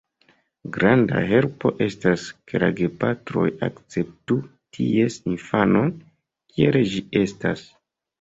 Granda 0.75 1.19
helpo 1.31 1.71
estas, 1.85 2.23
ke 2.51 2.61
la 2.63 2.69
gepatroj 2.79 3.43
akceptu 3.67 4.39
ties 4.79 5.19
infanon, 5.33 5.93
kiel 6.55 6.79
ĝi 6.95 7.03
estas. 7.23 7.63